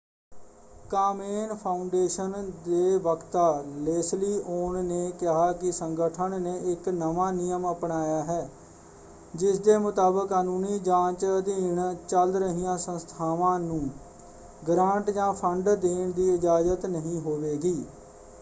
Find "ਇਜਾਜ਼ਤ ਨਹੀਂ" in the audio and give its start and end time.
16.33-17.19